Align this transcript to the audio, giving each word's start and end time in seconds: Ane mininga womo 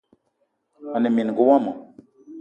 Ane 0.95 1.09
mininga 1.13 1.41
womo 1.49 1.71